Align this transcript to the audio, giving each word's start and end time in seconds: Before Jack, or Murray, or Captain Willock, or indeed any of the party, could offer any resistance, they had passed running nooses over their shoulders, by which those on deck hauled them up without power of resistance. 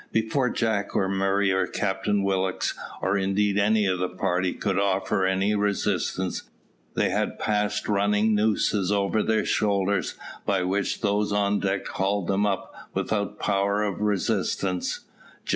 Before 0.11 0.49
Jack, 0.49 0.95
or 0.95 1.07
Murray, 1.07 1.51
or 1.51 1.67
Captain 1.67 2.23
Willock, 2.23 2.65
or 3.03 3.15
indeed 3.19 3.59
any 3.59 3.85
of 3.85 3.99
the 3.99 4.09
party, 4.09 4.51
could 4.51 4.79
offer 4.79 5.27
any 5.27 5.53
resistance, 5.53 6.41
they 6.95 7.09
had 7.11 7.37
passed 7.37 7.87
running 7.87 8.33
nooses 8.33 8.91
over 8.91 9.21
their 9.21 9.45
shoulders, 9.45 10.15
by 10.43 10.63
which 10.63 11.01
those 11.01 11.31
on 11.31 11.59
deck 11.59 11.85
hauled 11.85 12.25
them 12.25 12.47
up 12.47 12.73
without 12.95 13.37
power 13.37 13.83
of 13.83 14.01
resistance. 14.01 15.01